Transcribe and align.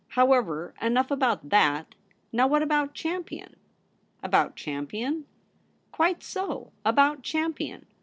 However, 0.17 0.73
enough 0.81 1.11
about 1.11 1.49
that. 1.49 1.93
Now, 2.31 2.47
what 2.47 2.63
about 2.63 2.95
Champion 2.95 3.55
}''About 4.23 4.55
Champion 4.55 5.25
?''Quite 5.91 6.23
so. 6.23 6.71
About 6.83 7.21
Champion. 7.21 7.85